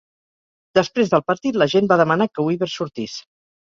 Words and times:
Després 0.79 1.13
del 1.13 1.25
partit, 1.33 1.61
la 1.65 1.69
gent 1.77 1.93
va 1.95 2.01
demanar 2.05 2.31
que 2.35 2.51
Weaver 2.51 2.75
sortís. 2.81 3.25